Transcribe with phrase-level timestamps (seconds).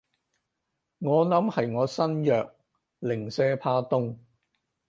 [0.97, 2.55] 我諗係我身弱，
[3.01, 4.17] 零舍怕凍